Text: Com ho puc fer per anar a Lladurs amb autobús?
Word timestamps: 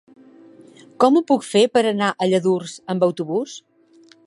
Com 1.03 1.19
ho 1.19 1.23
puc 1.31 1.45
fer 1.49 1.61
per 1.77 1.85
anar 1.91 2.09
a 2.25 2.31
Lladurs 2.33 2.75
amb 2.95 3.09
autobús? 3.11 3.57